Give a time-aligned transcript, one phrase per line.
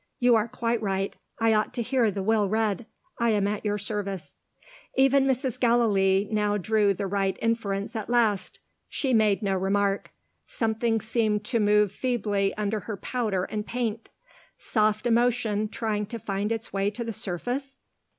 [0.17, 1.15] "You are quite right.
[1.37, 2.87] I ought to hear the Will read
[3.19, 4.35] I am at your service."
[4.95, 5.59] Even Mrs.
[5.59, 8.57] Gallilee now drew the right inference at last.
[8.89, 10.09] She made no remark.
[10.47, 14.09] Something seemed to move feebly under her powder and paint.
[14.57, 17.77] Soft emotion trying to find its way to the surface?